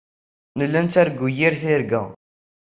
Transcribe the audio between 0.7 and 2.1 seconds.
nettargu yir tirga.